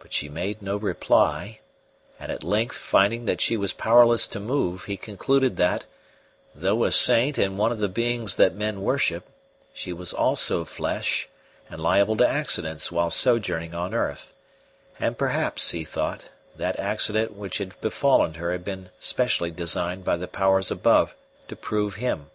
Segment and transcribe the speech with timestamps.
[0.00, 1.60] But she made no reply;
[2.18, 5.86] and at length, finding that she was powerless to move, he concluded that,
[6.56, 9.28] though a saint and one of the beings that men worship,
[9.72, 11.28] she was also flesh
[11.70, 14.34] and liable to accidents while sojourning on earth;
[14.98, 20.16] and perhaps, he thought, that accident which had befallen her had been specially designed by
[20.16, 21.14] the powers above
[21.46, 22.28] to prove him.